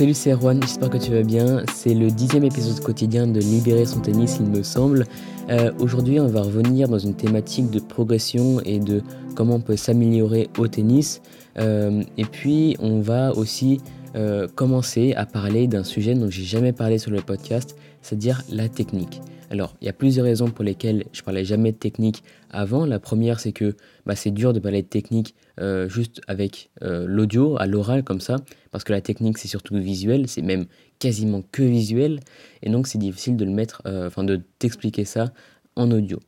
[0.00, 1.62] Salut, c'est Erwan, j'espère que tu vas bien.
[1.74, 5.04] C'est le dixième épisode quotidien de Libérer son tennis, il me semble.
[5.50, 9.02] Euh, aujourd'hui, on va revenir dans une thématique de progression et de
[9.36, 11.20] comment on peut s'améliorer au tennis.
[11.58, 13.82] Euh, et puis, on va aussi
[14.16, 18.70] euh, commencer à parler d'un sujet dont j'ai jamais parlé sur le podcast, c'est-à-dire la
[18.70, 19.20] technique.
[19.50, 22.86] Alors, il y a plusieurs raisons pour lesquelles je parlais jamais de technique avant.
[22.86, 23.74] La première, c'est que
[24.06, 28.20] bah, c'est dur de parler de technique euh, juste avec euh, l'audio, à l'oral comme
[28.20, 28.36] ça,
[28.70, 30.66] parce que la technique, c'est surtout visuel, c'est même
[31.00, 32.20] quasiment que visuel,
[32.62, 35.32] et donc c'est difficile de le mettre, euh, enfin de t'expliquer ça
[35.74, 36.20] en audio.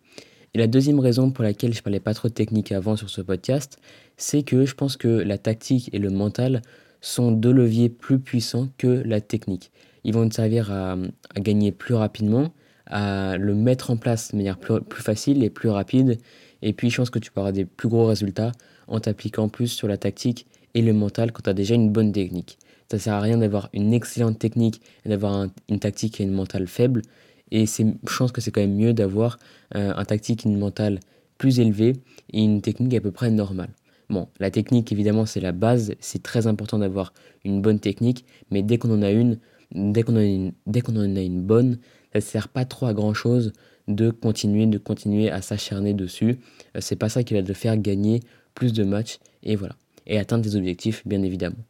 [0.54, 3.20] Et la deuxième raison pour laquelle je parlais pas trop de technique avant sur ce
[3.20, 3.78] podcast,
[4.16, 6.60] c'est que je pense que la tactique et le mental
[7.00, 9.70] sont deux leviers plus puissants que la technique.
[10.04, 10.96] Ils vont te servir à
[11.40, 12.52] gagner plus rapidement,
[12.86, 16.18] à le mettre en place de manière plus, facile et plus rapide.
[16.62, 18.52] Et puis, je pense que tu pourras des plus gros résultats
[18.88, 22.12] en t'appliquant plus sur la tactique et le mental quand tu as déjà une bonne
[22.12, 22.58] technique.
[22.90, 26.66] Ça sert à rien d'avoir une excellente technique et d'avoir une tactique et une mentale
[26.66, 27.02] faible.
[27.50, 29.38] Et je pense que c'est quand même mieux d'avoir
[29.74, 31.00] euh, un tactique et une mentale
[31.38, 31.94] plus élevée
[32.32, 33.70] et une technique à peu près normale.
[34.10, 35.94] Bon, la technique, évidemment, c'est la base.
[36.00, 38.26] C'est très important d'avoir une bonne technique.
[38.50, 39.38] Mais dès qu'on en a une,
[39.74, 41.78] dès qu'on en a une bonne,
[42.12, 43.52] ça ne sert pas trop à grand chose
[43.88, 46.38] de continuer, de continuer à s'acharner dessus.
[46.76, 48.20] Euh, c'est pas ça qui va te faire gagner
[48.54, 49.76] plus de matchs et voilà.
[50.06, 51.64] Et atteindre tes objectifs, bien évidemment.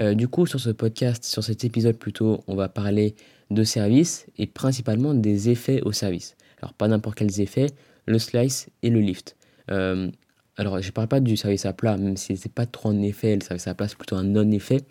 [0.00, 3.14] Euh, du coup, sur ce podcast, sur cet épisode plutôt, on va parler
[3.50, 6.36] de service et principalement des effets au service.
[6.60, 7.66] Alors, pas n'importe quels effets,
[8.06, 9.36] le slice et le lift.
[9.70, 10.10] Euh,
[10.56, 13.02] alors, je ne parle pas du service à plat, même si c'est pas trop un
[13.02, 14.82] effet, le service à plat, c'est plutôt un non-effet.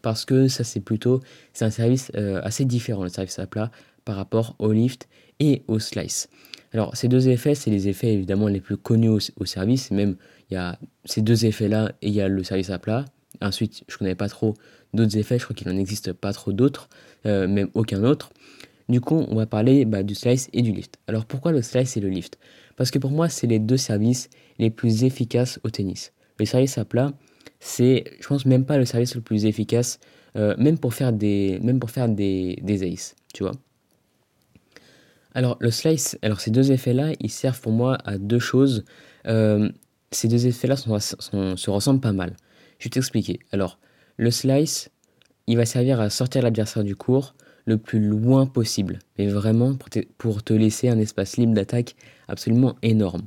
[0.00, 1.20] parce que ça, c'est plutôt,
[1.52, 3.70] c'est un service assez différent, le service à plat
[4.04, 6.28] par rapport au lift et au slice.
[6.72, 10.16] Alors ces deux effets, c'est les effets évidemment les plus connus au, service, même
[10.50, 13.04] il y a ces deux effets-là et il y a le service à plat.
[13.40, 14.54] Ensuite, je ne connais pas trop
[14.92, 16.88] d'autres effets, je crois qu'il n'en existe pas trop d'autres,
[17.26, 18.30] euh, même aucun autre.
[18.88, 20.98] Du coup, on va parler bah, du slice et du lift.
[21.06, 22.38] Alors pourquoi le slice et le lift?
[22.76, 24.28] Parce que pour moi, c'est les deux services
[24.58, 26.12] les plus efficaces au tennis.
[26.38, 27.12] Le service à plat,
[27.60, 30.00] c'est, je pense, même pas le service le plus efficace,
[30.36, 33.52] euh, même pour faire des, même pour faire des, des aces, tu vois.
[35.34, 38.84] Alors, le slice, alors ces deux effets-là, ils servent pour moi à deux choses.
[39.26, 39.70] Euh,
[40.10, 42.34] ces deux effets-là se ressemblent pas mal.
[42.78, 43.38] Je vais t'expliquer.
[43.52, 43.78] Alors,
[44.16, 44.90] le slice,
[45.46, 49.76] il va servir à sortir l'adversaire du cours le plus loin possible, mais vraiment
[50.18, 51.94] pour te, laisser un espace libre d'attaque
[52.26, 53.22] absolument énorme.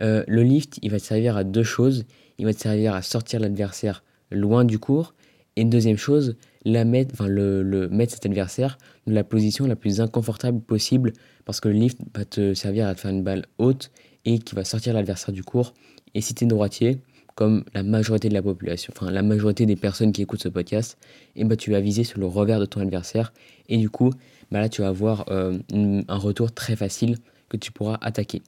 [0.00, 2.04] Euh, le lift, il va te servir à deux choses.
[2.38, 5.14] Il va te servir à sortir l'adversaire loin du cours.
[5.60, 9.76] Et une deuxième chose, la mettre, enfin le, mettre cet adversaire dans la position la
[9.76, 11.12] plus inconfortable possible
[11.44, 13.90] parce que le lift va te servir à faire une balle haute
[14.24, 15.74] et qui va sortir l'adversaire du cours.
[16.14, 17.02] Et si tu es droitier,
[17.34, 20.96] comme la majorité de la population, enfin la majorité des personnes qui écoutent ce podcast,
[21.36, 23.34] et bah, tu vas viser sur le revers de ton adversaire
[23.68, 24.14] et du coup
[24.50, 27.18] bah, là tu vas avoir euh, un retour très facile
[27.50, 28.40] que tu pourras attaquer.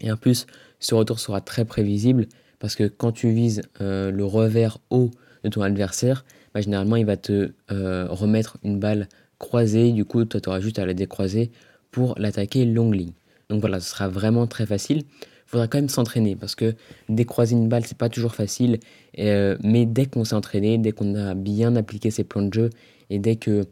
[0.00, 0.46] Et en plus,
[0.78, 2.28] ce retour sera très prévisible
[2.60, 5.10] parce que quand tu vises euh, le revers haut
[5.44, 10.24] de ton adversaire, bah, généralement il va te euh, remettre une balle croisée, du coup
[10.24, 11.50] toi tu auras juste à la décroiser
[11.90, 13.12] pour l'attaquer longue ligne.
[13.48, 14.98] Donc voilà, ce sera vraiment très facile.
[14.98, 16.74] Il faudra quand même s'entraîner parce que
[17.08, 18.80] décroiser une balle c'est pas toujours facile,
[19.18, 22.70] euh, mais dès qu'on s'est entraîné, dès qu'on a bien appliqué ses plans de jeu
[23.08, 23.64] et dès que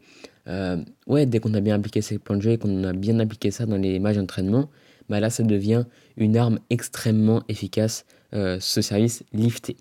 [0.47, 3.19] euh, ouais, dès qu'on a bien appliqué ses plans de jeu et qu'on a bien
[3.19, 4.69] appliqué ça dans les matchs d'entraînement,
[5.09, 5.83] bah là ça devient
[6.15, 9.77] une arme extrêmement efficace, ce service lifté.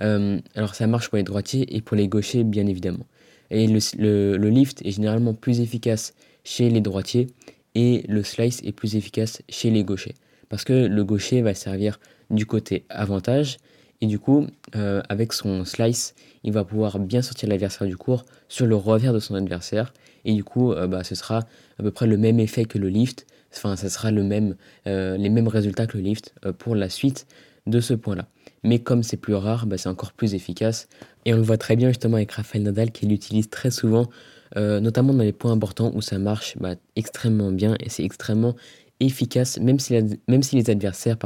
[0.00, 3.06] Euh, alors ça marche pour les droitiers et pour les gauchers bien évidemment.
[3.50, 6.14] Et le, lift est généralement plus efficace
[6.44, 7.28] chez les droitiers
[7.74, 10.14] et le slice est plus efficace chez les gauchers.
[10.48, 11.98] Parce que le gaucher va servir
[12.30, 13.56] du côté avantage
[14.00, 16.14] et du coup euh, avec son slice
[16.44, 19.92] il va pouvoir bien sortir l'adversaire du cours sur le revers de son adversaire
[20.24, 21.38] et du coup euh, bah, ce sera
[21.78, 25.86] à peu près le même effet que le lift, enfin ça sera les mêmes résultats
[25.86, 27.26] que le lift pour la suite
[27.68, 28.26] de ce point-là.
[28.64, 30.88] Mais comme c'est plus rare, bah, c'est encore plus efficace.
[31.24, 34.08] Et on le voit très bien justement avec Rafael Nadal qui l'utilise très souvent,
[34.56, 38.56] euh, notamment dans les points importants où ça marche bah, extrêmement bien et c'est extrêmement
[39.00, 41.16] efficace, même si, les adversaires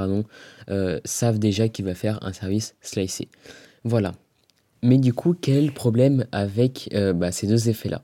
[0.69, 3.29] euh, savent déjà qu'il va faire un service slicé.
[3.85, 4.13] Voilà.
[4.83, 8.03] Mais du coup, quel problème avec euh, bah, ces deux effets-là?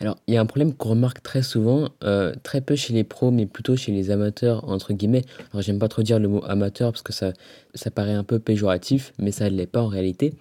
[0.00, 3.02] Alors, il y a un problème qu'on remarque très souvent, euh, très peu chez les
[3.02, 5.24] pros, mais plutôt chez les amateurs, entre guillemets.
[5.52, 7.32] Alors, j'aime pas trop dire le mot amateur parce que ça,
[7.74, 10.34] ça paraît un peu péjoratif, mais ça ne l'est pas en réalité.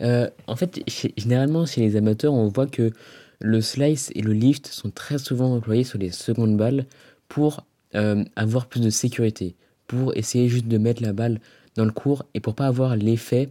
[0.00, 0.80] Euh, en fait,
[1.18, 2.90] généralement, chez les amateurs, on voit que
[3.40, 6.86] le slice et le lift sont très souvent employés sur les secondes balles
[7.28, 9.56] pour euh, avoir plus de sécurité,
[9.88, 11.38] pour essayer juste de mettre la balle
[11.76, 13.50] dans le cours et pour pas avoir l'effet,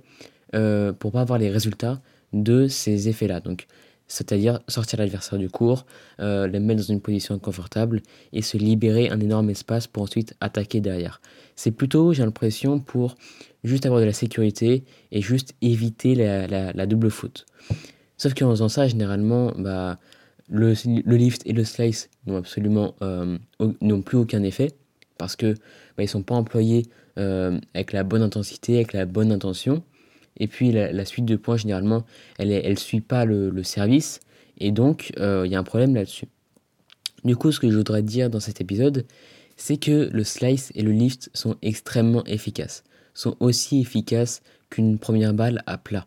[0.52, 2.02] pour pas avoir les résultats
[2.34, 3.40] de ces effets-là.
[3.40, 3.68] Donc,
[4.12, 5.86] c'est-à-dire sortir l'adversaire du cours,
[6.20, 8.02] euh, le mettre dans une position confortable
[8.34, 11.22] et se libérer un énorme espace pour ensuite attaquer derrière.
[11.56, 13.16] C'est plutôt, j'ai l'impression, pour
[13.64, 17.46] juste avoir de la sécurité et juste éviter la, double faute.
[18.18, 19.98] Sauf qu'en faisant ça, généralement, bah,
[20.50, 20.74] le,
[21.16, 23.38] lift et le slice n'ont absolument euh,
[23.80, 24.74] n'ont plus aucun effet
[25.18, 25.54] parce que
[25.96, 26.88] bah, ils sont pas employés
[27.18, 29.84] euh, avec la bonne intensité, avec la bonne intention.
[30.38, 32.06] Et puis la, suite de points, généralement,
[32.38, 34.20] elle ne suit pas le, service.
[34.58, 36.28] Et donc, euh, il y a un problème là-dessus.
[37.24, 39.06] Du coup, ce que je voudrais dire dans cet épisode,
[39.58, 42.84] c'est que le slice et le lift sont extrêmement efficaces.
[43.14, 46.06] Sont aussi efficaces qu'une première balle à plat.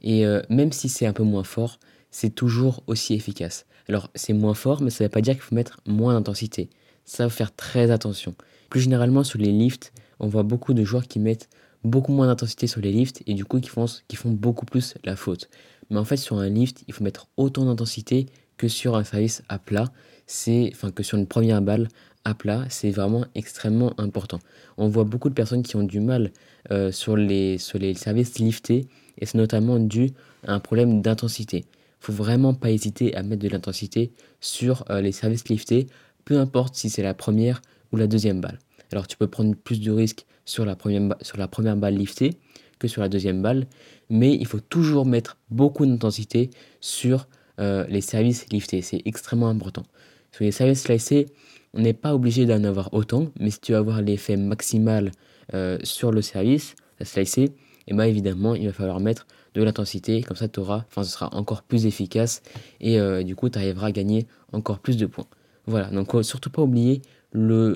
[0.00, 1.78] Et euh, même si c'est un peu moins fort,
[2.10, 3.66] c'est toujours aussi efficace.
[3.88, 6.70] Alors, c'est moins fort, mais ça ne veut pas dire qu'il faut mettre moins d'intensité.
[7.04, 8.34] Ça va faire très attention.
[8.70, 11.48] Plus généralement, sur les lifts, on voit beaucoup de joueurs qui mettent
[11.86, 13.86] beaucoup moins d'intensité sur les lifts et du coup qui font,
[14.26, 15.48] beaucoup plus la faute.
[15.90, 19.42] Mais en fait sur un lift, il faut mettre autant d'intensité que sur un service
[19.48, 19.86] à plat,
[20.26, 21.88] c'est enfin que sur une première balle
[22.24, 24.40] à plat, c'est vraiment extrêmement important.
[24.78, 26.32] On voit beaucoup de personnes qui ont du mal
[26.72, 30.10] euh, sur, les, sur les services liftés et c'est notamment dû
[30.46, 31.64] à un problème d'intensité.
[32.00, 35.86] Faut vraiment pas hésiter à mettre de l'intensité sur euh, les services liftés,
[36.24, 37.62] peu importe si c'est la première
[37.92, 38.58] ou la deuxième balle.
[38.92, 42.38] Alors tu peux prendre plus de risques sur la première, sur la première balle liftée
[42.78, 43.66] que sur la deuxième balle,
[44.10, 46.50] mais il faut toujours mettre beaucoup d'intensité
[46.80, 47.26] sur
[47.58, 49.84] euh, les services liftés, c'est extrêmement important.
[50.32, 51.26] Sur les services slicés,
[51.72, 55.10] on n'est pas obligé d'en avoir autant, mais si tu veux avoir l'effet maximal
[55.54, 60.22] euh, sur le service slicé, et eh bien évidemment il va falloir mettre de l'intensité,
[60.22, 62.42] comme ça auras, enfin ce sera encore plus efficace
[62.80, 65.26] et euh, du coup tu arriveras à gagner encore plus de points.
[65.66, 67.00] Voilà, donc surtout pas oublier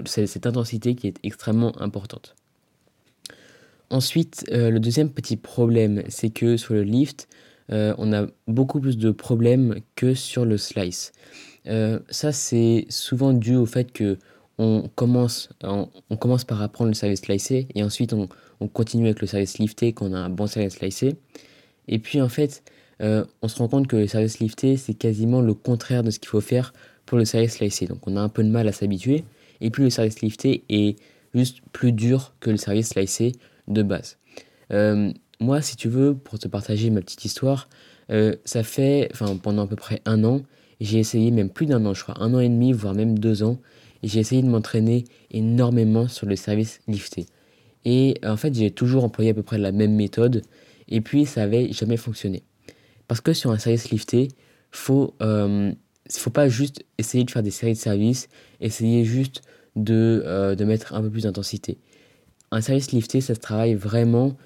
[0.06, 2.34] cette intensité qui est extrêmement importante.
[3.90, 7.28] Ensuite, euh, le deuxième petit problème, c'est que sur le lift,
[7.72, 11.12] euh, on a beaucoup plus de problèmes que sur le slice.
[11.66, 14.16] Euh, ça, c'est souvent dû au fait que
[14.58, 15.88] on commence, on,
[16.18, 18.28] commence par apprendre le service slicé et ensuite on,
[18.60, 21.16] on, continue avec le service lifté quand on a un bon service slicé.
[21.88, 22.62] Et puis en fait,
[23.00, 26.28] on se rend compte que le service lifté, c'est quasiment le contraire de ce qu'il
[26.28, 26.74] faut faire
[27.06, 27.86] pour le service slicé.
[27.86, 29.24] Donc on a un peu de mal à s'habituer.
[29.60, 30.96] Et puis le service lifté est
[31.34, 33.32] juste plus dur que le service slicé
[33.68, 34.18] de base.
[34.72, 37.68] Euh, moi, si tu veux, pour te partager ma petite histoire,
[38.10, 39.10] euh, ça fait,
[39.42, 40.42] pendant à peu près un an,
[40.80, 43.42] j'ai essayé, même plus d'un an, je crois, un an et demi, voire même deux
[43.42, 43.58] ans,
[44.02, 47.26] j'ai essayé de m'entraîner énormément sur le service lifté.
[47.84, 50.42] Et en fait, j'ai toujours employé à peu près la même méthode,
[50.88, 52.42] et puis ça avait jamais fonctionné.
[53.08, 54.28] Parce que sur un service lifté,
[54.70, 55.72] faut, euh,
[56.18, 58.28] faut pas juste essayer de faire des séries de services,
[58.60, 59.42] essayer juste
[59.76, 61.78] de, euh, de mettre un peu plus d'intensité.
[62.50, 64.36] Un service lifté, ça se travaille vraiment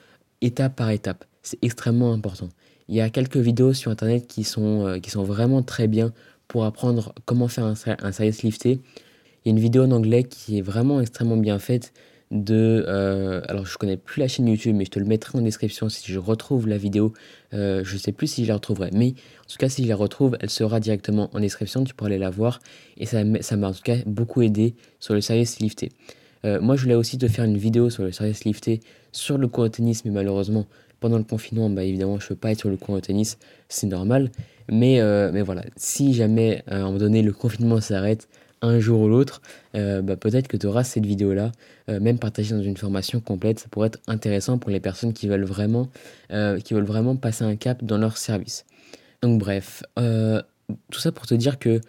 [0.41, 1.25] étape par étape.
[1.43, 2.49] C'est extrêmement important.
[2.89, 6.13] Il y a quelques vidéos sur internet qui sont, euh, qui sont vraiment très bien
[6.49, 8.81] pour apprendre comment faire un, un, service lifté.
[9.45, 11.93] Il y a une vidéo en anglais qui est vraiment extrêmement bien faite
[12.35, 12.85] de...
[12.89, 15.89] Euh, alors je connais plus la chaîne YouTube, mais je te le mettrai en description
[15.89, 17.15] si je retrouve la vidéo.
[17.55, 19.97] Euh, je sais plus si je la retrouverai, mais en tout cas si je la
[19.97, 22.59] retrouve, elle sera directement en description, tu pourras aller la voir.
[22.99, 25.91] Et ça m'a en tout cas beaucoup aidé sur le service lifté.
[26.45, 28.81] Euh, moi je voulais aussi te faire une vidéo sur le service lifté,
[29.13, 30.67] sur le cours de tennis, mais malheureusement
[30.99, 33.39] pendant le confinement, bah évidemment je peux pas être sur le cours de tennis,
[33.69, 34.31] c'est normal.
[34.71, 38.29] Mais, euh, mais voilà, si jamais à un moment donné le confinement s'arrête,
[38.65, 39.43] un jour ou l'autre,
[39.75, 41.53] euh, bah, peut-être que tu auras cette vidéo-là,
[41.89, 43.59] euh, même partagée dans une formation complète.
[43.59, 45.91] Ça pourrait être intéressant pour les personnes qui veulent vraiment,
[46.33, 48.65] euh, qui veulent vraiment passer un cap dans leur service.
[49.23, 51.81] Donc bref, tout ça pour te dire que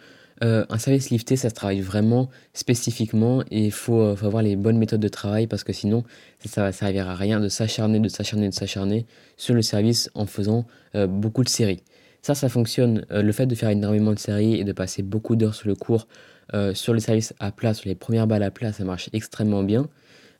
[0.42, 5.00] un service lifté, ça se travaille vraiment spécifiquement et il faut, avoir les bonnes méthodes
[5.00, 6.04] de travail parce que sinon,
[6.44, 9.06] ça, ne va servir à rien de s'acharner, de s'acharner, de s'acharner
[9.36, 11.82] sur le service en faisant beaucoup de séries.
[12.22, 13.04] Ça, ça fonctionne.
[13.10, 16.06] le fait de faire énormément de séries et de passer beaucoup d'heures sur le cours
[16.54, 19.62] euh, sur les services à plat, sur les premières balles à plat, ça marche extrêmement
[19.62, 19.88] bien.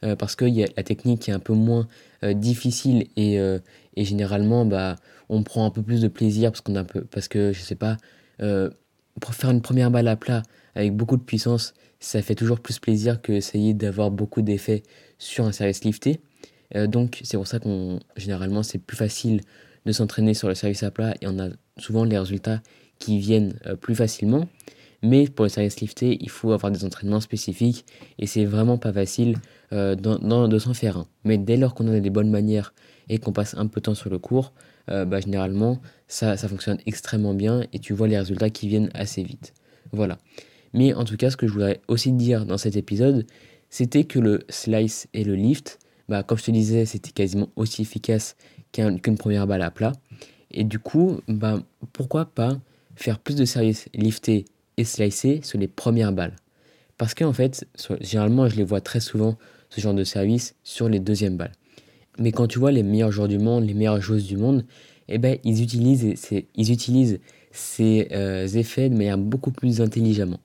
[0.04, 1.88] Euh, parce que y a, la technique est un peu moins
[2.22, 4.96] euh, difficile et, et, généralement bah,
[5.28, 7.74] on prend un peu plus de plaisir parce, qu'on a peu, parce que je sais
[7.74, 7.96] pas,
[8.38, 10.42] pour faire une première balle à plat
[10.74, 14.82] avec beaucoup de puissance, ça fait toujours plus plaisir que essayer d'avoir beaucoup d'effets
[15.18, 16.20] sur un service lifté.
[16.74, 19.40] donc c'est pour ça qu'on généralement c'est plus facile
[19.86, 21.48] de s'entraîner sur le service à plat et on a
[21.78, 22.60] souvent les résultats
[22.98, 24.46] qui viennent plus facilement.
[25.06, 27.86] Mais pour le service lifté, il faut avoir des entraînements spécifiques
[28.18, 29.36] et c'est vraiment pas facile
[29.72, 31.06] euh, de s'en faire un.
[31.22, 32.74] Mais dès lors qu'on a des bonnes manières
[33.08, 34.52] et qu'on passe un peu de temps sur le cours,
[34.90, 38.90] euh, bah, généralement ça, ça fonctionne extrêmement bien et tu vois les résultats qui viennent
[38.94, 39.54] assez vite.
[39.92, 40.18] Voilà.
[40.74, 43.26] Mais en tout cas, ce que je voudrais aussi dire dans cet épisode,
[43.70, 47.82] c'était que le slice et le lift, bah, comme je te disais, c'était quasiment aussi
[47.82, 48.34] efficace
[48.72, 49.92] qu'une première balle à plat.
[50.50, 52.58] Et du coup, bah, pourquoi pas
[52.96, 54.46] faire plus de services liftés
[54.76, 56.36] et slicés sur les premières balles
[56.98, 57.66] Parce qu'en fait,
[58.00, 59.36] généralement, je les vois très souvent,
[59.70, 61.52] ce genre de service, sur les deuxièmes balles.
[62.18, 64.64] Mais quand tu vois les meilleurs joueurs du monde, les meilleures joueuses du monde,
[65.08, 66.14] eh ben, ils utilisent,
[66.54, 67.20] ils utilisent
[67.52, 70.40] ces euh, effets de manière beaucoup plus intelligemment.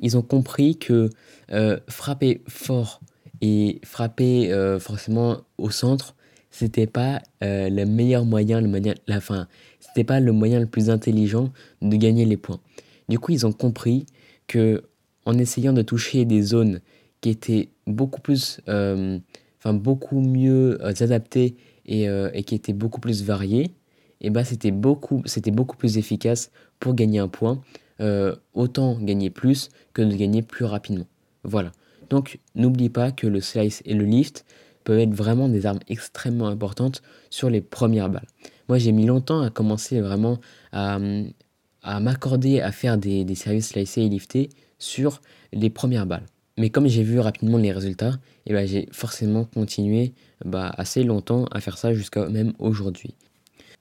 [0.00, 1.10] Ils ont compris que
[1.52, 3.00] euh, frapper fort
[3.40, 6.14] et frapper euh, forcément au centre,
[6.50, 9.46] c'était pas le meilleur moyen, le moyen, la fin,
[9.80, 12.60] c'était pas le moyen le plus intelligent de gagner les points.
[13.08, 14.06] Du coup, ils ont compris
[14.46, 14.82] que
[15.24, 16.80] en essayant de toucher des zones
[17.20, 18.60] qui étaient beaucoup plus,
[19.64, 23.64] beaucoup mieux adaptées et, et, qui étaient beaucoup plus variées,
[24.20, 26.50] et eh ben c'était beaucoup, c'était beaucoup plus efficace
[26.80, 27.60] pour gagner un point.
[28.00, 31.06] Euh, autant gagner plus que de gagner plus rapidement.
[31.42, 31.72] Voilà.
[32.10, 34.44] Donc n'oublie pas que le slice et le lift
[34.84, 38.28] peuvent être vraiment des armes extrêmement importantes sur les premières balles.
[38.68, 40.38] Moi j'ai mis longtemps à commencer vraiment
[40.70, 41.00] à,
[41.88, 46.26] à m'accorder à faire des, services slicés et liftés sur les premières balles.
[46.58, 50.12] Mais comme j'ai vu rapidement les résultats, et eh ben j'ai forcément continué
[50.44, 53.14] bah, assez longtemps à faire ça jusqu'à même aujourd'hui.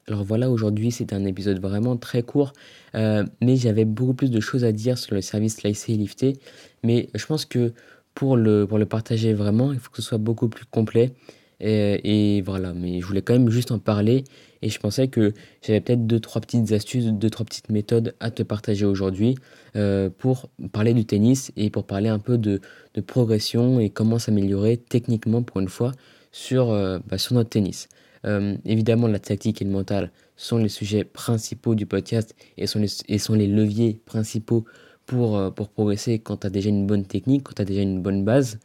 [0.08, 2.54] Alors voilà, aujourd'hui c'est un épisode vraiment très court,
[2.96, 6.40] euh, mais j'avais beaucoup plus de choses à dire sur le service slicé et lifté.
[6.84, 7.74] Mais je pense que
[8.14, 11.14] pour le, pour le partager vraiment, il faut que ce soit beaucoup plus complet.
[11.60, 14.24] Et, voilà, mais je voulais quand même juste en parler.
[14.62, 18.32] Et je pensais que j'avais peut-être deux, trois petites astuces, deux, trois petites méthodes à
[18.32, 19.36] te partager aujourd'hui
[19.76, 22.60] euh, pour parler du tennis et pour parler un peu de,
[22.96, 25.92] de progression et comment s'améliorer techniquement pour une fois
[26.32, 27.88] sur, euh, bah, sur notre tennis.
[28.26, 32.80] Euh, évidemment, la tactique et le mental sont les sujets principaux du podcast et sont
[32.80, 34.66] les, et sont les leviers principaux
[35.06, 38.02] pour, pour progresser quand tu as déjà une bonne technique, quand tu as déjà une
[38.02, 38.60] bonne base.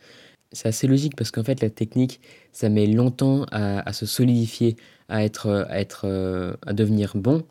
[0.52, 2.20] C'est assez logique parce qu'en fait, la technique,
[2.52, 4.76] ça met longtemps à, se solidifier,
[5.08, 7.42] à, être, à, être, euh, à devenir bon.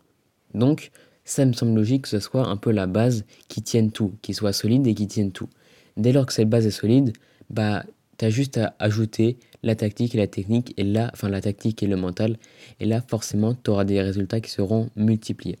[0.54, 0.90] Donc,
[1.24, 4.34] ça me semble logique que ce soit un peu la base qui tienne tout, qui
[4.34, 5.48] soit solide et qui tienne tout.
[5.96, 7.12] Dès lors que cette base est solide,
[7.50, 7.84] bah,
[8.18, 11.82] tu as juste à ajouter la tactique et la technique, et là, enfin la tactique
[11.82, 12.36] et le mental,
[12.80, 15.58] et là forcément tu auras des résultats qui seront multipliés.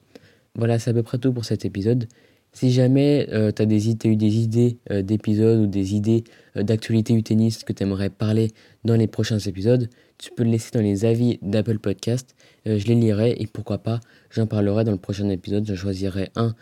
[0.54, 2.08] Voilà, c'est à peu près tout pour cet épisode.
[2.54, 6.22] Si jamais euh, tu as, eu des idées euh, d'épisodes ou des idées
[6.56, 8.52] euh, d'actualité du que tu aimerais parler
[8.84, 12.36] dans les prochains épisodes, tu peux le laisser dans les avis d'Apple Podcast.
[12.66, 15.66] je les lirai et pourquoi pas, j'en parlerai dans le prochain épisode.
[15.66, 16.54] Je choisirai un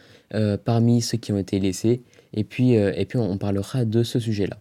[0.65, 2.01] parmi ceux qui ont été laissés
[2.33, 4.57] et puis, et puis on parlera de ce sujet-là.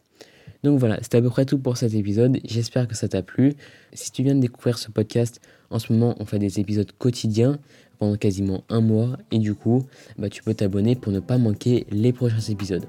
[0.64, 2.40] Donc voilà, c'était à peu près tout pour cet épisode.
[2.44, 3.54] J'espère que ça t'a plu.
[3.94, 7.60] Si tu viens de découvrir ce podcast, en ce moment, on fait des épisodes quotidiens
[8.00, 9.18] pendant quasiment un mois.
[9.32, 9.86] Et du coup,
[10.18, 12.86] bah, tu peux t'abonner pour ne pas manquer les prochains épisodes.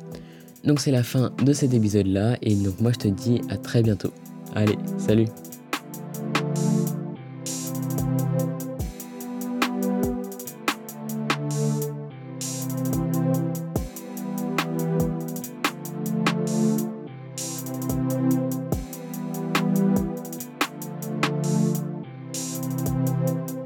[0.64, 2.36] Donc c'est la fin de cet épisode-là.
[2.42, 4.12] Et donc moi, je te dis à très bientôt.
[4.54, 5.26] Allez, salut